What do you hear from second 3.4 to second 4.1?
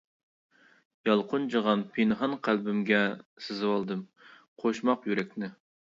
سىزىۋالدىم